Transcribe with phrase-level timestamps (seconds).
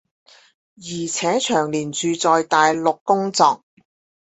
[0.77, 3.63] 而且長年住在大陸工作